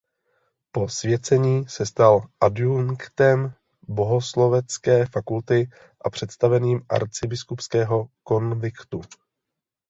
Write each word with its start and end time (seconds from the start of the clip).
Po 0.71 0.89
svěcení 0.89 1.67
se 1.69 1.85
stal 1.85 2.21
adjunktem 2.39 3.53
bohoslovecké 3.87 5.05
fakulty 5.05 5.69
a 6.05 6.09
představeným 6.09 6.81
arcibiskupského 6.89 8.07
konviktu. 8.23 9.01